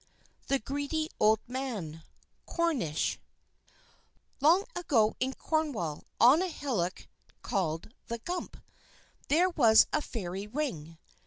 THE 0.47 0.57
GREEDY 0.57 1.09
OLD 1.19 1.41
MAN 1.47 1.97
From 2.47 2.81
Cornwall 2.81 2.95
Long 4.39 4.63
ago 4.75 5.15
in 5.19 5.35
Cornwall, 5.35 6.05
on 6.19 6.41
a 6.41 6.47
hillock 6.47 7.07
called 7.43 7.93
"the 8.07 8.17
Gump," 8.17 8.57
there 9.27 9.49
was 9.51 9.85
a 9.93 10.01
Fairy 10.01 10.47
Ring. 10.47 10.97